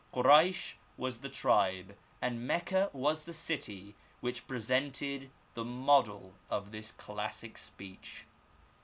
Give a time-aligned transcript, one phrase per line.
[0.11, 6.91] Koraysh was the tribe and Mecca was the city which presented the model of this
[6.91, 8.25] classic speech.